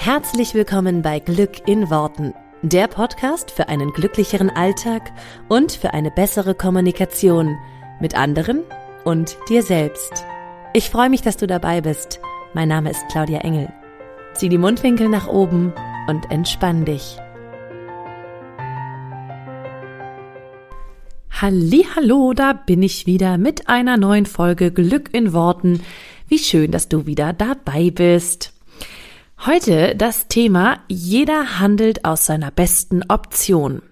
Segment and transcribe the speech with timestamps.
[0.00, 5.10] Herzlich willkommen bei Glück in Worten, der Podcast für einen glücklicheren Alltag
[5.48, 7.58] und für eine bessere Kommunikation
[8.00, 8.62] mit anderen
[9.04, 10.24] und dir selbst.
[10.72, 12.20] Ich freue mich, dass du dabei bist.
[12.54, 13.72] Mein Name ist Claudia Engel.
[14.34, 15.74] Zieh die Mundwinkel nach oben
[16.06, 17.18] und entspann dich.
[21.28, 25.82] Hallo, da bin ich wieder mit einer neuen Folge Glück in Worten.
[26.28, 28.57] Wie schön, dass du wieder dabei bist.
[29.46, 33.82] Heute das Thema Jeder handelt aus seiner besten Option.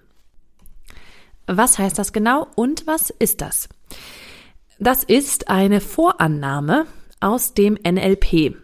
[1.47, 3.69] Was heißt das genau und was ist das?
[4.77, 6.85] Das ist eine Vorannahme
[7.21, 8.57] aus dem NLP.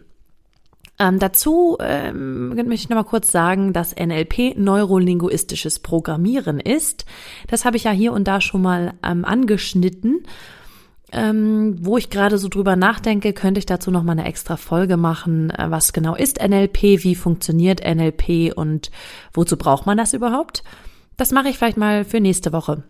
[0.98, 7.06] Ähm, dazu ähm, möchte ich nochmal kurz sagen, dass NLP neurolinguistisches Programmieren ist.
[7.48, 10.26] Das habe ich ja hier und da schon mal ähm, angeschnitten
[11.14, 14.96] ähm, wo ich gerade so drüber nachdenke, könnte ich dazu noch mal eine extra Folge
[14.96, 15.50] machen.
[15.50, 17.04] Äh, was genau ist NLP?
[17.04, 18.52] Wie funktioniert NLP?
[18.54, 18.90] Und
[19.32, 20.64] wozu braucht man das überhaupt?
[21.16, 22.82] Das mache ich vielleicht mal für nächste Woche.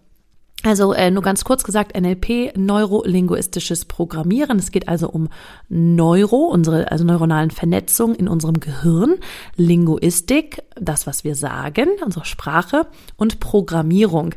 [0.64, 4.58] Also äh, nur ganz kurz gesagt, NLP, neurolinguistisches Programmieren.
[4.58, 5.28] Es geht also um
[5.68, 9.16] Neuro, unsere also neuronalen Vernetzungen in unserem Gehirn,
[9.56, 14.34] Linguistik, das, was wir sagen, unsere Sprache und Programmierung.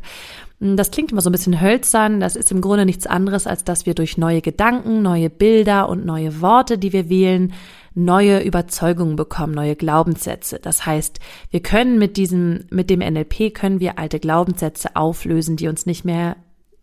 [0.60, 2.20] Hm, das klingt immer so ein bisschen hölzern.
[2.20, 6.04] Das ist im Grunde nichts anderes, als dass wir durch neue Gedanken, neue Bilder und
[6.04, 7.52] neue Worte, die wir wählen,
[7.94, 10.60] neue Überzeugungen bekommen, neue Glaubenssätze.
[10.60, 11.18] Das heißt,
[11.50, 16.04] wir können mit diesem, mit dem NLP können wir alte Glaubenssätze auflösen, die uns nicht
[16.04, 16.36] mehr,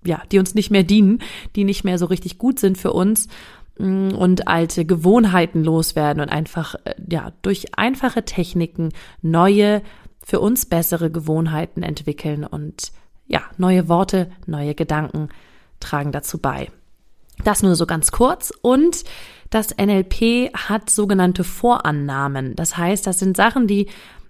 [0.05, 1.19] ja, die uns nicht mehr dienen,
[1.55, 3.27] die nicht mehr so richtig gut sind für uns
[3.77, 8.89] hm, und alte Gewohnheiten loswerden und einfach, äh, ja, durch einfache Techniken
[9.21, 9.81] neue,
[10.21, 12.91] für uns bessere Gewohnheiten entwickeln und
[13.27, 15.29] ja, neue Worte, neue Gedanken
[15.79, 16.69] tragen dazu bei.
[17.43, 18.53] Das nur so ganz kurz.
[18.61, 19.03] Und
[19.49, 22.55] das NLP hat sogenannte Vorannahmen.
[22.55, 23.87] Das heißt, das sind Sachen, die,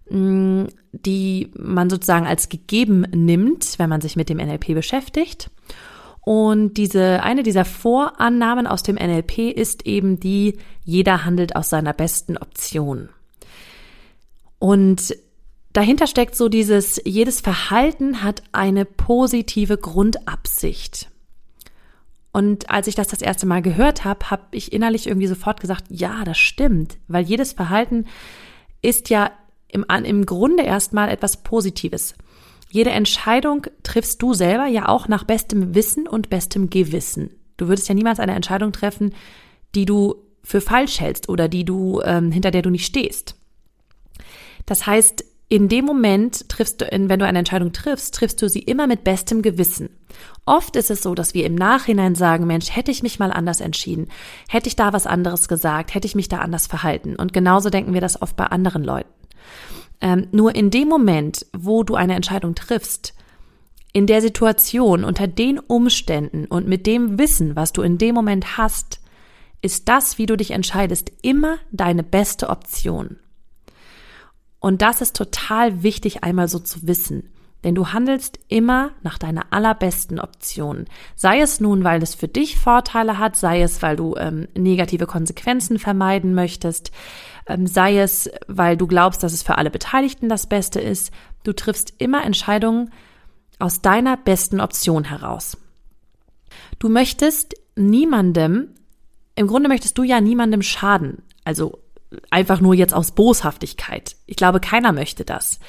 [0.09, 5.49] mm, die man sozusagen als gegeben nimmt, wenn man sich mit dem NLP beschäftigt.
[6.21, 11.93] Und diese, eine dieser Vorannahmen aus dem NLP ist eben die, jeder handelt aus seiner
[11.93, 13.09] besten Option.
[14.57, 15.15] Und
[15.75, 21.09] Dahinter steckt so dieses, jedes Verhalten hat eine positive Grundabsicht.
[22.31, 25.83] Und als ich das das erste Mal gehört habe, habe ich innerlich irgendwie sofort gesagt,
[25.89, 28.05] ja, das stimmt, weil jedes Verhalten
[28.81, 29.31] ist ja
[29.67, 32.15] im, im Grunde erstmal etwas Positives.
[32.69, 37.31] Jede Entscheidung triffst du selber ja auch nach bestem Wissen und bestem Gewissen.
[37.57, 39.13] Du würdest ja niemals eine Entscheidung treffen,
[39.75, 43.35] die du für falsch hältst oder die du ähm, hinter der du nicht stehst.
[44.65, 48.59] Das heißt, in dem Moment triffst du, wenn du eine Entscheidung triffst, triffst du sie
[48.59, 49.87] immer mit bestem Gewissen.
[50.45, 53.61] Oft ist es so, dass wir im Nachhinein sagen, Mensch, hätte ich mich mal anders
[53.61, 54.09] entschieden,
[54.49, 57.15] hätte ich da was anderes gesagt, hätte ich mich da anders verhalten.
[57.15, 59.09] Und genauso denken wir das oft bei anderen Leuten.
[60.01, 63.13] Ähm, nur in dem Moment, wo du eine Entscheidung triffst,
[63.93, 68.57] in der Situation, unter den Umständen und mit dem Wissen, was du in dem Moment
[68.57, 68.99] hast,
[69.61, 73.19] ist das, wie du dich entscheidest, immer deine beste Option.
[74.65, 77.29] Und das ist total wichtig einmal so zu wissen.
[77.63, 80.85] Denn du handelst immer nach deiner allerbesten Option.
[81.15, 85.05] Sei es nun, weil es für dich Vorteile hat, sei es, weil du ähm, negative
[85.05, 86.91] Konsequenzen vermeiden möchtest,
[87.45, 91.13] ähm, sei es, weil du glaubst, dass es für alle Beteiligten das Beste ist.
[91.43, 92.89] Du triffst immer Entscheidungen
[93.59, 95.59] aus deiner besten Option heraus.
[96.79, 98.69] Du möchtest niemandem,
[99.35, 101.21] im Grunde möchtest du ja niemandem schaden.
[101.43, 101.84] Also
[102.29, 104.15] einfach nur jetzt aus Boshaftigkeit.
[104.25, 105.59] Ich glaube, keiner möchte das.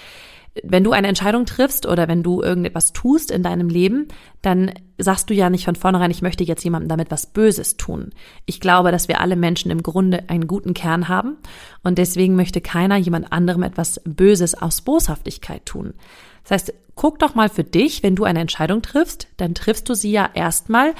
[0.62, 4.08] Wenn du eine Entscheidung triffst oder wenn du irgendetwas tust in deinem Leben,
[4.40, 8.10] dann sagst du ja nicht von vornherein, ich möchte jetzt jemandem damit was Böses tun.
[8.46, 11.36] Ich glaube, dass wir alle Menschen im Grunde einen guten Kern haben
[11.82, 15.92] und deswegen möchte keiner jemand anderem etwas Böses aus Boshaftigkeit tun.
[16.44, 19.94] Das heißt, guck doch mal für dich, wenn du eine Entscheidung triffst, dann triffst du
[19.94, 20.94] sie ja erstmal,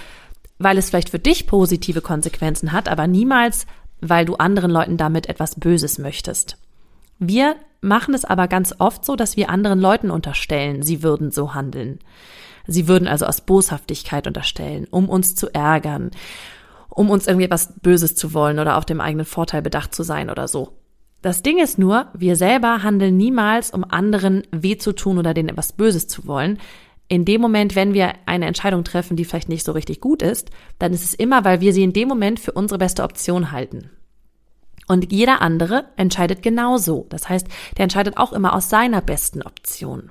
[0.59, 3.67] weil es vielleicht für dich positive Konsequenzen hat, aber niemals,
[4.01, 6.59] weil du anderen Leuten damit etwas Böses möchtest.
[7.19, 11.55] Wir machen es aber ganz oft so, dass wir anderen Leuten unterstellen, sie würden so
[11.55, 11.99] handeln.
[12.67, 16.11] Sie würden also aus Boshaftigkeit unterstellen, um uns zu ärgern,
[16.89, 20.31] um uns irgendwie etwas Böses zu wollen oder auf dem eigenen Vorteil bedacht zu sein
[20.31, 20.73] oder so.
[21.23, 25.49] Das Ding ist nur, wir selber handeln niemals, um anderen weh zu tun oder denen
[25.49, 26.59] etwas Böses zu wollen
[27.09, 30.51] in dem Moment, wenn wir eine Entscheidung treffen, die vielleicht nicht so richtig gut ist,
[30.79, 33.91] dann ist es immer, weil wir sie in dem Moment für unsere beste Option halten.
[34.89, 37.07] Und jeder andere entscheidet genauso.
[37.09, 40.11] Das heißt, der entscheidet auch immer aus seiner besten Option.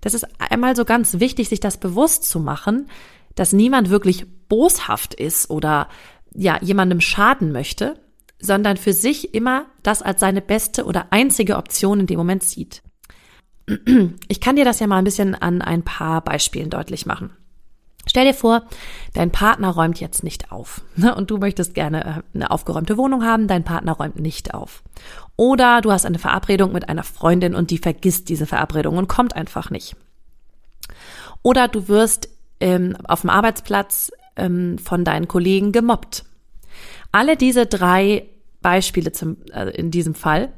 [0.00, 2.88] Das ist einmal so ganz wichtig, sich das bewusst zu machen,
[3.34, 5.88] dass niemand wirklich boshaft ist oder
[6.34, 7.98] ja, jemandem schaden möchte,
[8.38, 12.82] sondern für sich immer das als seine beste oder einzige Option in dem Moment sieht.
[14.28, 17.30] Ich kann dir das ja mal ein bisschen an ein paar Beispielen deutlich machen.
[18.08, 18.62] Stell dir vor,
[19.12, 21.14] dein Partner räumt jetzt nicht auf ne?
[21.14, 24.82] und du möchtest gerne äh, eine aufgeräumte Wohnung haben, dein Partner räumt nicht auf.
[25.36, 29.36] Oder du hast eine Verabredung mit einer Freundin und die vergisst diese Verabredung und kommt
[29.36, 29.94] einfach nicht.
[31.42, 32.30] Oder du wirst
[32.60, 36.24] ähm, auf dem Arbeitsplatz ähm, von deinen Kollegen gemobbt.
[37.12, 38.26] Alle diese drei
[38.62, 40.52] Beispiele zum, äh, in diesem Fall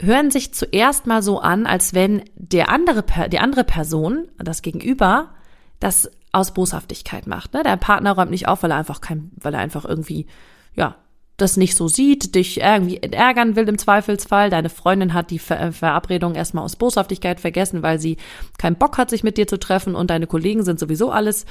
[0.00, 5.30] hören sich zuerst mal so an, als wenn der andere, die andere Person, das Gegenüber,
[5.78, 7.54] das aus Boshaftigkeit macht.
[7.54, 7.62] Ne?
[7.62, 10.26] Der Partner räumt nicht auf, weil er einfach kein, weil er einfach irgendwie,
[10.74, 10.96] ja,
[11.36, 14.50] das nicht so sieht, dich irgendwie ärgern will im Zweifelsfall.
[14.50, 18.18] Deine Freundin hat die Ver Verabredung erstmal aus Boshaftigkeit vergessen, weil sie
[18.58, 21.46] keinen Bock hat, sich mit dir zu treffen und deine Kollegen sind sowieso alles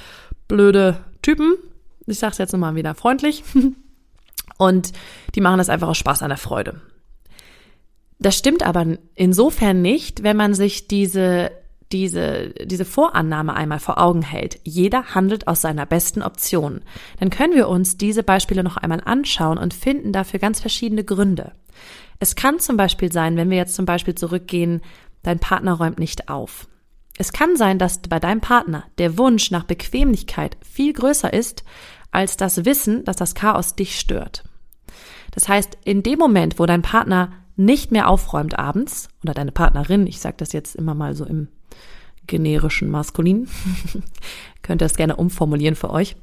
[0.48, 1.56] blöde Typen.
[2.06, 3.44] Ich sag's jetzt nochmal wieder freundlich.
[4.58, 4.92] Und
[5.36, 6.82] die machen das einfach aus Spaß an der Freude.
[8.20, 11.52] Das stimmt aber insofern nicht, wenn man sich diese,
[11.92, 14.60] diese, diese Vorannahme einmal vor Augen hält.
[14.64, 16.82] Jeder handelt aus seiner besten Option.
[17.20, 21.54] Dann können wir uns diese Beispiele noch einmal anschauen und finden dafür ganz verschiedene Gründe.
[22.20, 24.82] Es kann zum Beispiel sein, wenn wir jetzt zum Beispiel zurückgehen,
[25.24, 26.68] dein Partner räumt nicht auf.
[27.18, 31.64] Es kann sein, dass bei deinem Partner der Wunsch nach Bequemlichkeit viel größer ist
[32.12, 34.44] als das Wissen, dass das Chaos dich stört.
[35.32, 40.08] Das heißt, in dem Moment, wo dein Partner nicht mehr aufräumt abends oder deine Partnerin,
[40.08, 41.50] ich sage das jetzt immer mal so im
[42.26, 43.50] generischen Maskulin,
[44.64, 46.16] könnt ihr das gerne umformulieren für euch.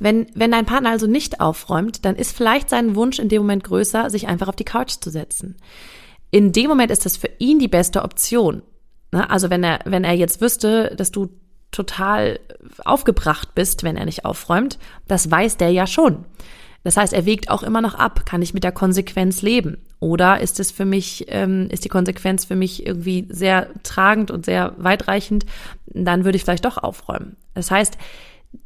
[0.00, 3.64] Wenn, wenn dein Partner also nicht aufräumt, dann ist vielleicht sein Wunsch in dem Moment
[3.64, 5.56] größer, sich einfach auf die Couch zu setzen.
[6.32, 8.62] In dem Moment ist das für ihn die beste Option.
[9.12, 9.30] Ne?
[9.30, 11.28] Also wenn er, wenn er jetzt wüsste, dass du
[11.70, 12.40] total
[12.84, 16.24] aufgebracht bist, wenn er nicht aufräumt, das weiß der ja schon.
[16.82, 19.78] Das heißt, er wägt auch immer noch ab, kann ich mit der Konsequenz leben?
[19.98, 24.44] Oder ist es für mich, ähm, ist die Konsequenz für mich irgendwie sehr tragend und
[24.44, 25.46] sehr weitreichend,
[25.86, 27.36] dann würde ich vielleicht doch aufräumen.
[27.54, 27.96] Das heißt,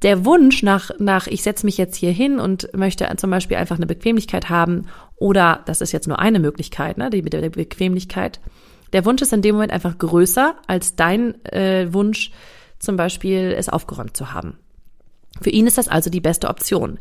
[0.03, 3.77] der Wunsch nach, nach ich setze mich jetzt hier hin und möchte zum Beispiel einfach
[3.77, 4.87] eine Bequemlichkeit haben,
[5.17, 8.41] oder das ist jetzt nur eine Möglichkeit, ne, die mit der Bequemlichkeit.
[8.93, 12.33] Der Wunsch ist in dem Moment einfach größer als dein äh, Wunsch,
[12.79, 14.59] zum Beispiel es aufgeräumt zu haben.
[15.41, 16.99] Für ihn ist das also die beste Option.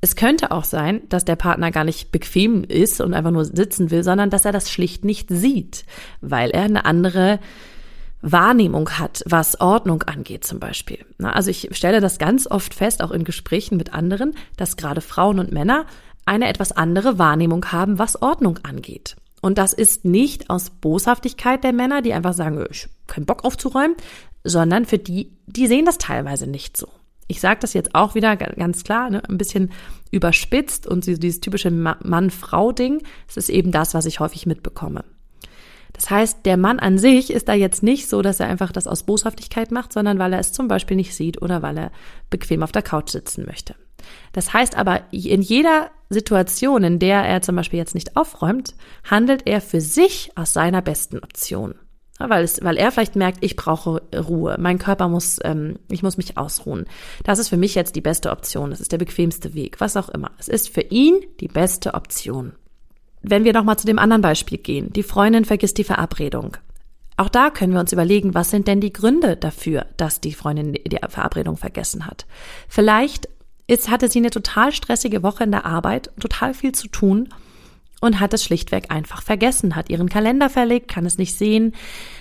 [0.00, 3.90] Es könnte auch sein, dass der Partner gar nicht bequem ist und einfach nur sitzen
[3.90, 5.84] will, sondern dass er das schlicht nicht sieht,
[6.22, 7.38] weil er eine andere
[8.22, 10.98] Wahrnehmung hat, was Ordnung angeht zum Beispiel.
[11.18, 15.38] Also ich stelle das ganz oft fest, auch in Gesprächen mit anderen, dass gerade Frauen
[15.38, 15.86] und Männer
[16.24, 19.16] eine etwas andere Wahrnehmung haben, was Ordnung angeht.
[19.42, 23.44] Und das ist nicht aus Boshaftigkeit der Männer, die einfach sagen, ich habe keinen Bock
[23.44, 23.96] aufzuräumen,
[24.44, 26.88] sondern für die, die sehen das teilweise nicht so
[27.30, 29.70] ich sage das jetzt auch wieder ganz klar, ne, ein bisschen
[30.10, 35.04] überspitzt und dieses typische Mann-Frau-Ding, es ist eben das, was ich häufig mitbekomme.
[35.92, 38.86] Das heißt, der Mann an sich ist da jetzt nicht so, dass er einfach das
[38.86, 41.92] aus Boshaftigkeit macht, sondern weil er es zum Beispiel nicht sieht oder weil er
[42.30, 43.76] bequem auf der Couch sitzen möchte.
[44.32, 48.74] Das heißt aber, in jeder Situation, in der er zum Beispiel jetzt nicht aufräumt,
[49.08, 51.74] handelt er für sich aus seiner besten Option
[52.28, 56.16] weil, es, weil er vielleicht merkt, ich brauche Ruhe, mein Körper muss, ähm, ich muss
[56.16, 56.86] mich ausruhen.
[57.24, 60.08] Das ist für mich jetzt die beste Option, das ist der bequemste Weg, was auch
[60.08, 60.30] immer.
[60.38, 62.52] Es ist für ihn die beste Option.
[63.22, 66.56] Wenn wir nochmal zu dem anderen Beispiel gehen, die Freundin vergisst die Verabredung.
[67.16, 70.72] Auch da können wir uns überlegen, was sind denn die Gründe dafür, dass die Freundin
[70.72, 72.26] die Verabredung vergessen hat.
[72.66, 73.28] Vielleicht
[73.66, 77.28] ist, hatte sie eine total stressige Woche in der Arbeit, total viel zu tun
[78.00, 81.74] und hat es schlichtweg einfach vergessen, hat ihren Kalender verlegt, kann es nicht sehen,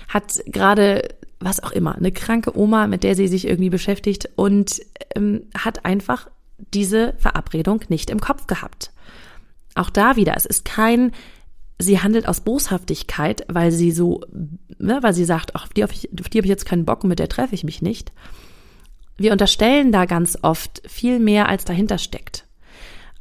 [0.08, 4.82] hat gerade was auch immer, eine kranke Oma, mit der sie sich irgendwie beschäftigt und
[5.16, 6.30] ähm, hat einfach
[6.74, 8.92] diese Verabredung nicht im Kopf gehabt.
[9.76, 11.14] Auch da wieder, es ist kein,
[11.78, 14.22] sie handelt aus Boshaftigkeit, weil sie so,
[14.78, 17.10] ne, weil sie sagt, ach, auf die, auf die habe ich jetzt keinen Bock und
[17.10, 18.12] mit der treffe ich mich nicht.
[19.16, 22.46] Wir unterstellen da ganz oft viel mehr, als dahinter steckt.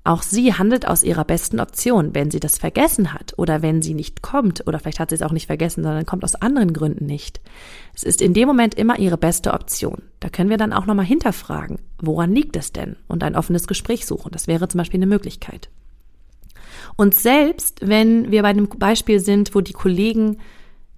[0.04, 2.14] Auch sie handelt aus ihrer besten Option.
[2.14, 5.22] Wenn sie das vergessen hat oder wenn sie nicht kommt, oder vielleicht hat sie es
[5.22, 7.40] auch nicht vergessen, sondern kommt aus anderen Gründen nicht.
[7.94, 10.02] Es ist in dem Moment immer ihre beste Option.
[10.20, 12.96] Da können wir dann auch nochmal hinterfragen, woran liegt es denn?
[13.06, 14.32] Und ein offenes Gespräch suchen.
[14.32, 15.68] Das wäre zum Beispiel eine Möglichkeit.
[16.96, 20.38] Und selbst wenn wir bei einem Beispiel sind, wo die Kollegen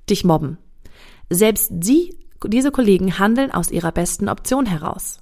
[0.08, 0.58] dich mobben,
[1.28, 2.16] selbst sie,
[2.46, 5.18] diese Kollegen handeln aus ihrer besten Option heraus.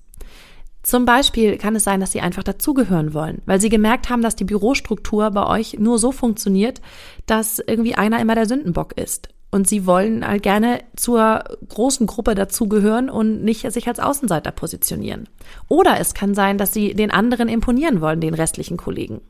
[0.88, 4.36] Zum Beispiel kann es sein, dass sie einfach dazugehören wollen, weil sie gemerkt haben, dass
[4.36, 6.80] die Bürostruktur bei euch nur so funktioniert,
[7.26, 9.28] dass irgendwie einer immer der Sündenbock ist.
[9.50, 15.28] Und sie wollen halt gerne zur großen Gruppe dazugehören und nicht sich als Außenseiter positionieren.
[15.68, 19.20] Oder es kann sein, dass sie den anderen imponieren wollen, den restlichen Kollegen.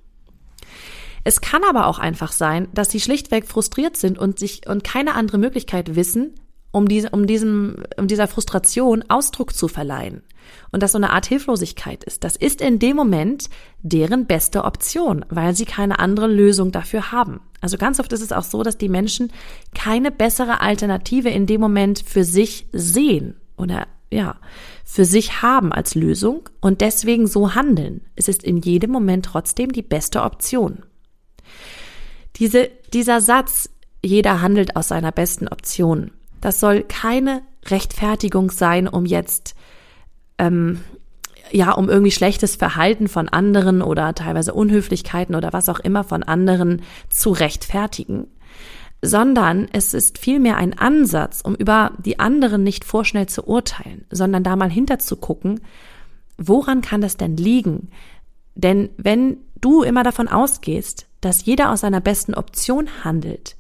[1.25, 5.17] Es kann aber auch einfach sein, dass sie schlichtweg frustriert sind und sich und keine
[5.17, 6.37] andere Möglichkeit wissen,
[6.71, 10.23] um diese, um diesem, um dieser Frustration Ausdruck zu verleihen.
[10.71, 12.25] Und das so eine Art Hilflosigkeit ist.
[12.25, 13.49] Das ist in dem Moment
[13.81, 17.41] deren beste Option, weil sie keine andere Lösung dafür haben.
[17.61, 19.33] Also ganz oft ist es auch so, dass die Menschen
[19.75, 24.37] keine bessere Alternative in dem Moment für sich sehen oder ja,
[24.85, 28.03] für sich haben als Lösung und deswegen so handeln.
[28.17, 30.83] Es ist in jedem Moment trotzdem die beste Option.
[32.37, 33.69] Diese, dieser Satz,
[34.03, 39.55] jeder handelt aus seiner besten Option, das soll keine Rechtfertigung sein, um jetzt
[40.39, 40.81] ähm,
[41.51, 46.23] ja, um irgendwie schlechtes Verhalten von anderen oder teilweise Unhöflichkeiten oder was auch immer von
[46.23, 48.27] anderen zu rechtfertigen,
[49.01, 54.43] sondern es ist vielmehr ein Ansatz, um über die anderen nicht vorschnell zu urteilen, sondern
[54.43, 55.61] da mal hinterzugucken,
[56.37, 57.91] woran kann das denn liegen?
[58.55, 63.57] Denn wenn du immer davon ausgehst, dass jeder aus seiner besten Option handelt,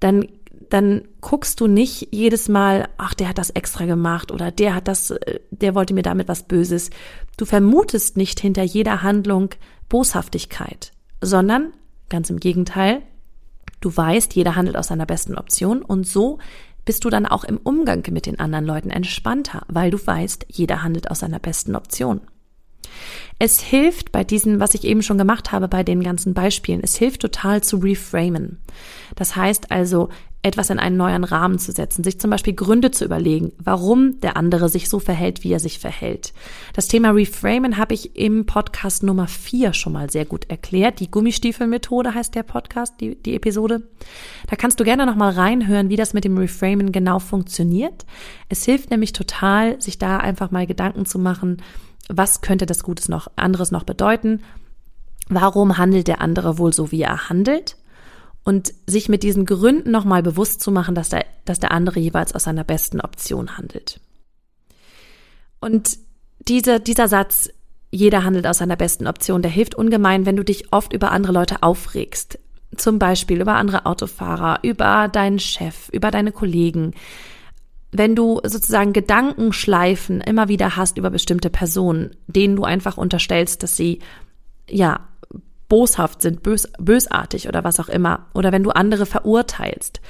[0.00, 0.28] dann
[0.70, 4.88] dann guckst du nicht jedes Mal, ach, der hat das extra gemacht oder der hat
[4.88, 6.90] das, äh, der wollte mir damit was Böses.
[7.36, 9.50] Du vermutest nicht hinter jeder Handlung
[9.88, 11.72] Boshaftigkeit, sondern
[12.08, 13.02] ganz im Gegenteil,
[13.80, 16.38] du weißt, jeder handelt aus seiner besten Option und so
[16.84, 20.82] bist du dann auch im Umgang mit den anderen Leuten entspannter, weil du weißt, jeder
[20.82, 22.22] handelt aus seiner besten Option.
[23.38, 26.96] Es hilft bei diesen, was ich eben schon gemacht habe, bei den ganzen Beispielen, es
[26.96, 28.58] hilft total zu reframen.
[29.14, 30.08] Das heißt also,
[30.48, 34.36] etwas in einen neuen Rahmen zu setzen, sich zum Beispiel Gründe zu überlegen, warum der
[34.36, 36.32] andere sich so verhält, wie er sich verhält.
[36.72, 41.00] Das Thema Reframen habe ich im Podcast Nummer 4 schon mal sehr gut erklärt.
[41.00, 43.82] Die Gummistiefelmethode heißt der Podcast, die, die Episode.
[44.48, 48.06] Da kannst du gerne nochmal reinhören, wie das mit dem Reframen genau funktioniert.
[48.48, 51.62] Es hilft nämlich total, sich da einfach mal Gedanken zu machen,
[52.08, 54.40] was könnte das Gutes noch, anderes noch bedeuten?
[55.28, 57.76] Warum handelt der andere wohl so, wie er handelt?
[58.48, 62.34] Und sich mit diesen Gründen nochmal bewusst zu machen, dass der, dass der andere jeweils
[62.34, 64.00] aus seiner besten Option handelt.
[65.60, 65.98] Und
[66.38, 67.50] diese, dieser Satz,
[67.90, 71.34] jeder handelt aus seiner besten Option, der hilft ungemein, wenn du dich oft über andere
[71.34, 72.38] Leute aufregst.
[72.74, 76.94] Zum Beispiel über andere Autofahrer, über deinen Chef, über deine Kollegen.
[77.92, 83.76] Wenn du sozusagen Gedankenschleifen immer wieder hast über bestimmte Personen, denen du einfach unterstellst, dass
[83.76, 83.98] sie
[84.70, 85.06] ja
[85.68, 88.26] boshaft sind, bös, bösartig oder was auch immer.
[88.34, 90.00] Oder wenn du andere verurteilst.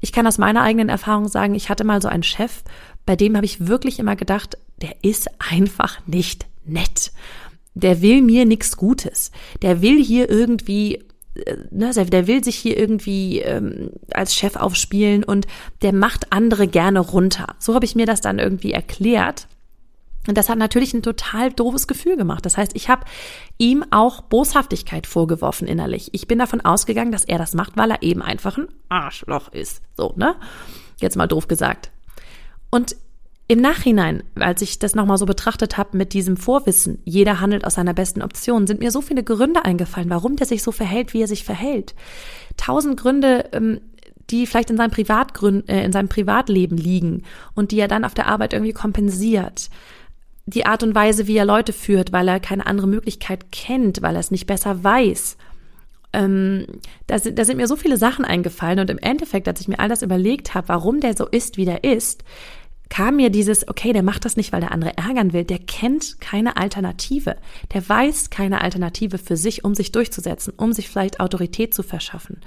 [0.00, 2.62] Ich kann aus meiner eigenen Erfahrung sagen, ich hatte mal so einen Chef,
[3.06, 7.12] bei dem habe ich wirklich immer gedacht, der ist einfach nicht nett.
[7.74, 9.30] Der will mir nichts Gutes.
[9.62, 11.04] Der will hier irgendwie
[11.34, 15.46] äh, ne, der will sich hier irgendwie ähm, als Chef aufspielen und
[15.82, 17.56] der macht andere gerne runter.
[17.58, 19.48] So habe ich mir das dann irgendwie erklärt.
[20.26, 22.46] Und das hat natürlich ein total doofes Gefühl gemacht.
[22.46, 23.04] Das heißt, ich habe
[23.58, 26.10] ihm auch Boshaftigkeit vorgeworfen innerlich.
[26.12, 29.82] Ich bin davon ausgegangen, dass er das macht, weil er eben einfach ein Arschloch ist.
[29.96, 30.36] So, ne?
[30.98, 31.90] Jetzt mal doof gesagt.
[32.70, 32.96] Und
[33.46, 37.74] im Nachhinein, als ich das nochmal so betrachtet habe mit diesem Vorwissen, jeder handelt aus
[37.74, 41.20] seiner besten Option, sind mir so viele Gründe eingefallen, warum der sich so verhält, wie
[41.20, 41.94] er sich verhält.
[42.56, 43.80] Tausend Gründe, ähm,
[44.30, 48.14] die vielleicht in seinem, Privatgrün, äh, in seinem Privatleben liegen und die er dann auf
[48.14, 49.68] der Arbeit irgendwie kompensiert
[50.46, 54.14] die Art und Weise, wie er Leute führt, weil er keine andere Möglichkeit kennt, weil
[54.14, 55.36] er es nicht besser weiß.
[56.12, 56.66] Ähm,
[57.06, 59.80] da, sind, da sind mir so viele Sachen eingefallen und im Endeffekt, als ich mir
[59.80, 62.24] all das überlegt habe, warum der so ist, wie der ist,
[62.88, 66.20] kam mir dieses, okay, der macht das nicht, weil der andere ärgern will, der kennt
[66.20, 67.36] keine Alternative,
[67.72, 72.40] der weiß keine Alternative für sich, um sich durchzusetzen, um sich vielleicht Autorität zu verschaffen,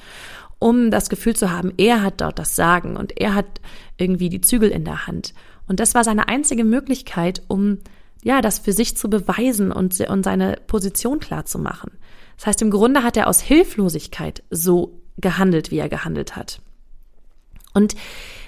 [0.59, 3.59] um das Gefühl zu haben, er hat dort das Sagen und er hat
[3.97, 5.33] irgendwie die Zügel in der Hand.
[5.67, 7.79] Und das war seine einzige Möglichkeit, um
[8.23, 11.91] ja, das für sich zu beweisen und, und seine Position klar zu machen.
[12.37, 16.61] Das heißt, im Grunde hat er aus Hilflosigkeit so gehandelt, wie er gehandelt hat.
[17.73, 17.95] Und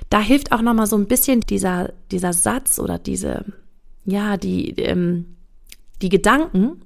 [0.09, 3.45] da hilft auch nochmal so ein bisschen dieser, dieser Satz oder diese,
[4.05, 5.37] ja, die, ähm,
[6.01, 6.81] die Gedanken,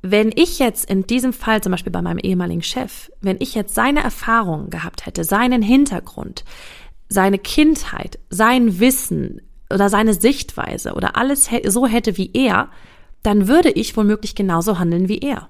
[0.00, 3.74] wenn ich jetzt in diesem Fall, zum Beispiel bei meinem ehemaligen Chef, wenn ich jetzt
[3.74, 6.44] seine Erfahrungen gehabt hätte, seinen Hintergrund,
[7.08, 12.68] seine Kindheit, sein Wissen oder seine Sichtweise oder alles so hätte wie er,
[13.22, 15.48] dann würde ich womöglich genauso handeln wie er.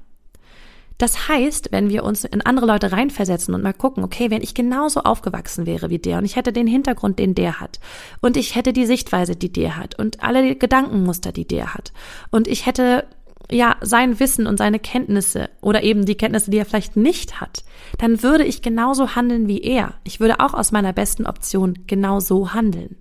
[0.98, 4.54] Das heißt, wenn wir uns in andere Leute reinversetzen und mal gucken, okay, wenn ich
[4.54, 7.78] genauso aufgewachsen wäre wie der und ich hätte den Hintergrund, den der hat
[8.20, 11.92] und ich hätte die Sichtweise, die der hat und alle Gedankenmuster, die der hat
[12.32, 13.06] und ich hätte
[13.50, 17.64] ja, sein Wissen und seine Kenntnisse oder eben die Kenntnisse, die er vielleicht nicht hat,
[17.98, 19.94] dann würde ich genauso handeln wie er.
[20.04, 22.96] Ich würde auch aus meiner besten Option genauso handeln.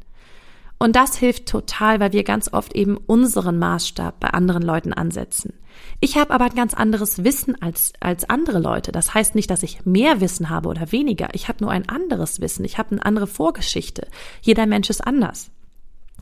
[0.79, 5.53] Und das hilft total, weil wir ganz oft eben unseren Maßstab bei anderen Leuten ansetzen.
[5.99, 8.91] Ich habe aber ein ganz anderes Wissen als, als andere Leute.
[8.91, 11.29] Das heißt nicht, dass ich mehr Wissen habe oder weniger.
[11.33, 12.63] Ich habe nur ein anderes Wissen.
[12.63, 14.07] Ich habe eine andere Vorgeschichte.
[14.41, 15.51] Jeder Mensch ist anders.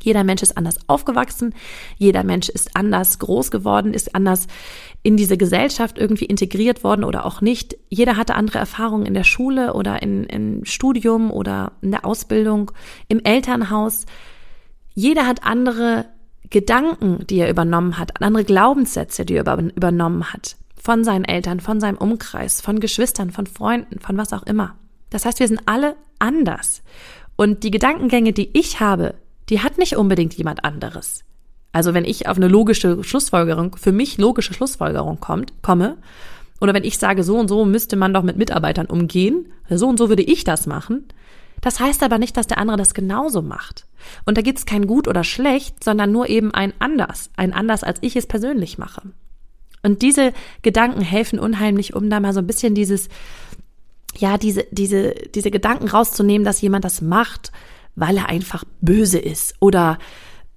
[0.06, 1.56] Jeder Mensch ist anders aufgewachsen,
[1.98, 4.46] jeder Mensch ist anders groß geworden, ist anders
[5.02, 7.76] in diese Gesellschaft irgendwie integriert worden oder auch nicht.
[7.90, 12.72] Jeder hatte andere Erfahrungen in der Schule oder in, im Studium oder in der Ausbildung,
[13.08, 14.06] im Elternhaus.
[14.94, 16.06] Jeder hat andere
[16.52, 20.56] Gedanken, die er übernommen hat, andere Glaubenssätze, die er übernommen hat.
[20.80, 24.76] Von seinen Eltern, von seinem Umkreis, von Geschwistern, von Freunden, von was auch immer.
[25.10, 26.84] Das heißt, wir sind alle anders.
[27.36, 29.16] Und die Gedankengänge, die ich habe,
[29.50, 31.24] die hat nicht unbedingt jemand anderes.
[31.72, 35.98] Also wenn ich auf eine logische Schlussfolgerung, für mich logische Schlussfolgerung kommt, komme,
[36.62, 39.98] oder wenn ich sage, so und so müsste man doch mit Mitarbeitern umgehen, so und
[39.98, 41.06] so würde ich das machen,
[41.62, 43.86] das heißt aber nicht, dass der andere das genauso macht.
[44.26, 47.84] Und da gibt es kein gut oder schlecht, sondern nur eben ein anders, ein anders,
[47.84, 49.02] als ich es persönlich mache.
[49.84, 53.10] Und diese Gedanken helfen unheimlich, um da mal so ein bisschen dieses,
[54.18, 57.52] ja, diese, diese, diese Gedanken rauszunehmen, dass jemand das macht,
[57.96, 59.98] weil er einfach böse ist oder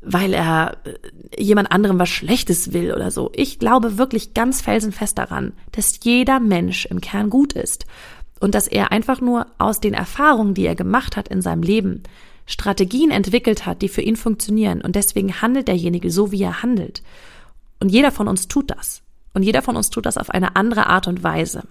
[0.01, 3.31] weil er äh, jemand anderem was Schlechtes will oder so.
[3.35, 7.85] Ich glaube wirklich ganz felsenfest daran, dass jeder Mensch im Kern gut ist
[8.41, 12.03] und dass er einfach nur aus den Erfahrungen, die er gemacht hat in seinem Leben,
[12.47, 17.03] Strategien entwickelt hat, die für ihn funktionieren und deswegen handelt derjenige so, wie er handelt.
[17.79, 19.03] Und jeder von uns tut das.
[19.35, 21.65] Und jeder von uns tut das auf eine andere Art und Weise.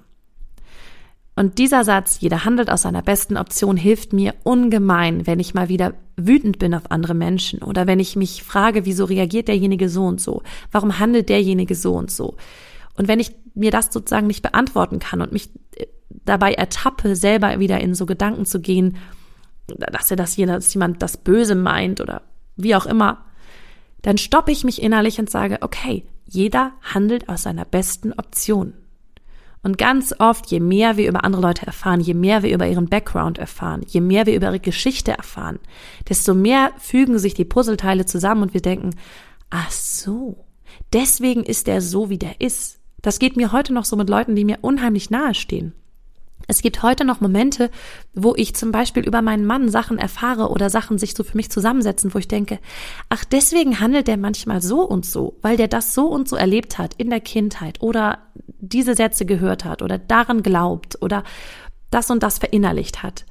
[1.38, 5.70] Und dieser Satz, jeder handelt aus seiner besten Option, hilft mir ungemein, wenn ich mal
[5.70, 10.06] wieder wütend bin auf andere Menschen oder wenn ich mich frage, wieso reagiert derjenige so
[10.06, 10.42] und so?
[10.72, 12.38] Warum handelt derjenige so und so?
[12.96, 15.86] Und wenn ich mir das sozusagen nicht beantworten kann und mich äh,
[16.26, 18.98] dabei ertappe, selber wieder in so Gedanken zu gehen,
[19.68, 22.24] dass er das hier, dass jemand das Böse meint oder
[22.56, 23.26] wie auch immer,
[24.02, 28.74] dann stoppe ich mich innerlich und sage, okay, jeder handelt aus seiner besten Option.
[29.64, 32.88] Und ganz oft, je mehr wir über andere Leute erfahren, je mehr wir über ihren
[32.88, 35.60] Background erfahren, je mehr wir über ihre Geschichte erfahren,
[36.08, 38.96] desto mehr fügen sich die Puzzleteile zusammen und wir denken,
[39.50, 40.46] ach so,
[40.94, 42.80] deswegen ist er so, wie der ist.
[43.02, 45.74] Das geht mir heute noch so mit Leuten, die mir unheimlich nahe stehen.
[46.48, 47.70] Es gibt heute noch Momente,
[48.14, 51.50] wo ich zum Beispiel über meinen Mann Sachen erfahre oder Sachen sich so für mich
[51.50, 52.60] zusammensetzen, wo ich denke,
[53.10, 56.78] ach, deswegen handelt der manchmal so und so, weil der das so und so erlebt
[56.78, 58.20] hat in der Kindheit oder
[58.60, 61.24] diese Sätze gehört hat oder daran glaubt oder
[61.92, 63.26] das und das verinnerlicht hat.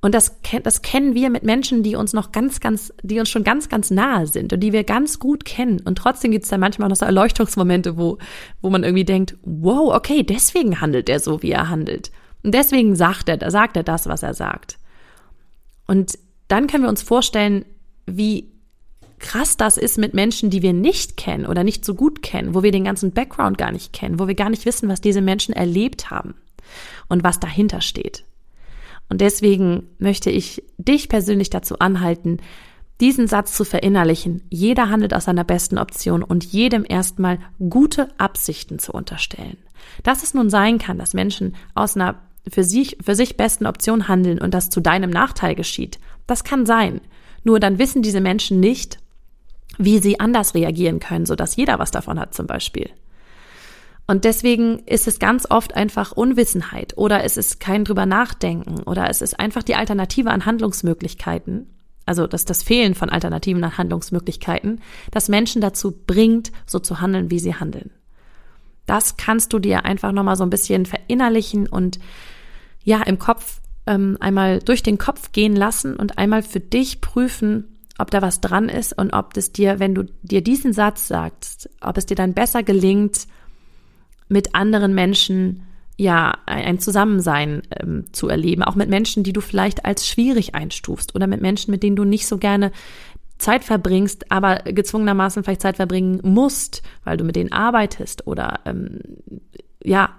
[0.00, 3.42] Und das, das kennen wir mit Menschen, die uns noch ganz, ganz, die uns schon
[3.42, 5.80] ganz, ganz nahe sind und die wir ganz gut kennen.
[5.80, 8.18] Und trotzdem gibt es da manchmal noch so Erleuchtungsmomente, wo,
[8.60, 12.12] wo man irgendwie denkt, wow, okay, deswegen handelt er so, wie er handelt.
[12.44, 14.78] Und deswegen sagt er, sagt er das, was er sagt.
[15.88, 17.64] Und dann können wir uns vorstellen,
[18.06, 18.52] wie
[19.18, 22.62] krass das ist mit Menschen, die wir nicht kennen oder nicht so gut kennen, wo
[22.62, 25.54] wir den ganzen Background gar nicht kennen, wo wir gar nicht wissen, was diese Menschen
[25.54, 26.34] erlebt haben
[27.08, 28.24] und was dahinter steht.
[29.08, 32.38] Und deswegen möchte ich dich persönlich dazu anhalten,
[33.00, 34.42] diesen Satz zu verinnerlichen.
[34.50, 37.38] Jeder handelt aus seiner besten Option und jedem erstmal
[37.70, 39.56] gute Absichten zu unterstellen.
[40.02, 42.16] Dass es nun sein kann, dass Menschen aus einer
[42.50, 45.98] für sich, für sich besten Option handeln und das zu deinem Nachteil geschieht.
[46.26, 47.00] Das kann sein.
[47.44, 48.98] Nur dann wissen diese Menschen nicht,
[49.78, 52.90] wie sie anders reagieren können, sodass jeder was davon hat zum Beispiel.
[54.06, 59.10] Und deswegen ist es ganz oft einfach Unwissenheit oder es ist kein drüber nachdenken oder
[59.10, 61.66] es ist einfach die Alternative an Handlungsmöglichkeiten,
[62.06, 67.38] also das, das Fehlen von alternativen Handlungsmöglichkeiten, das Menschen dazu bringt, so zu handeln, wie
[67.38, 67.90] sie handeln.
[68.86, 71.98] Das kannst du dir einfach nochmal so ein bisschen verinnerlichen und
[72.82, 77.77] ja, im Kopf ähm, einmal durch den Kopf gehen lassen und einmal für dich prüfen,
[77.98, 81.68] ob da was dran ist und ob es dir, wenn du dir diesen Satz sagst,
[81.80, 83.26] ob es dir dann besser gelingt,
[84.28, 85.64] mit anderen Menschen
[85.96, 91.14] ja ein Zusammensein ähm, zu erleben, auch mit Menschen, die du vielleicht als schwierig einstufst
[91.14, 92.70] oder mit Menschen, mit denen du nicht so gerne
[93.38, 99.00] Zeit verbringst, aber gezwungenermaßen vielleicht Zeit verbringen musst, weil du mit denen arbeitest oder ähm,
[99.82, 100.10] ja,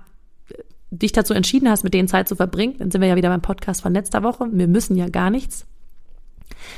[0.91, 3.41] dich dazu entschieden hast, mit denen Zeit zu verbringen, dann sind wir ja wieder beim
[3.41, 4.47] Podcast von letzter Woche.
[4.51, 5.65] Wir müssen ja gar nichts.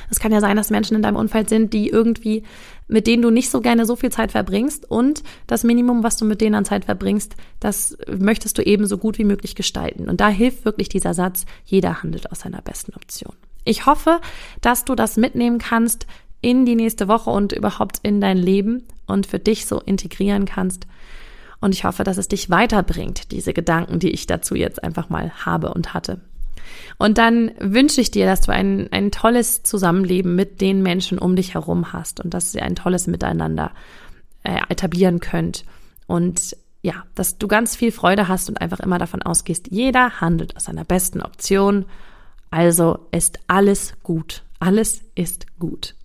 [0.10, 2.44] Es kann ja sein, dass Menschen in deinem Umfeld sind, die irgendwie,
[2.88, 6.26] mit denen du nicht so gerne so viel Zeit verbringst und das Minimum, was du
[6.26, 10.10] mit denen an Zeit verbringst, das möchtest du eben so gut wie möglich gestalten.
[10.10, 13.34] Und da hilft wirklich dieser Satz, jeder handelt aus seiner besten Option.
[13.64, 14.20] Ich hoffe,
[14.62, 16.08] dass du das mitnehmen kannst
[16.42, 20.88] in die nächste Woche und überhaupt in dein Leben und für dich so integrieren kannst.
[21.60, 25.32] Und ich hoffe, dass es dich weiterbringt, diese Gedanken, die ich dazu jetzt einfach mal
[25.46, 26.20] habe und hatte.
[26.98, 31.36] Und dann wünsche ich dir, dass du ein, ein tolles Zusammenleben mit den Menschen um
[31.36, 33.72] dich herum hast und dass ihr ein tolles Miteinander
[34.44, 35.66] äh, etablieren könnt
[36.08, 40.56] und ja, dass du ganz viel Freude hast und einfach immer davon ausgehst, jeder handelt
[40.56, 41.86] aus seiner besten Option.
[42.50, 44.44] Also ist alles gut.
[44.60, 45.96] Alles ist gut.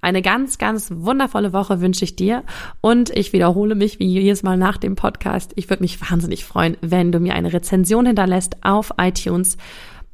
[0.00, 2.44] Eine ganz, ganz wundervolle Woche wünsche ich dir
[2.80, 5.52] und ich wiederhole mich wie jedes Mal nach dem Podcast.
[5.56, 9.56] Ich würde mich wahnsinnig freuen, wenn du mir eine Rezension hinterlässt auf iTunes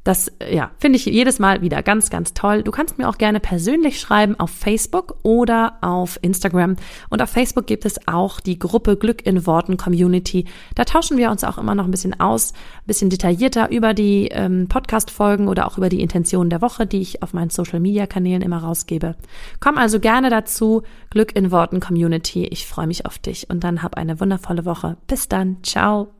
[0.05, 2.63] das ja, finde ich jedes Mal wieder ganz, ganz toll.
[2.63, 6.77] Du kannst mir auch gerne persönlich schreiben auf Facebook oder auf Instagram.
[7.11, 10.47] Und auf Facebook gibt es auch die Gruppe Glück in Worten Community.
[10.75, 14.29] Da tauschen wir uns auch immer noch ein bisschen aus, ein bisschen detaillierter über die
[14.29, 18.59] ähm, Podcast-Folgen oder auch über die Intentionen der Woche, die ich auf meinen Social-Media-Kanälen immer
[18.59, 19.17] rausgebe.
[19.61, 20.83] Komm also gerne dazu.
[21.11, 22.47] Glück in Worten Community.
[22.47, 24.97] Ich freue mich auf dich und dann hab eine wundervolle Woche.
[25.07, 25.59] Bis dann.
[25.63, 26.20] Ciao.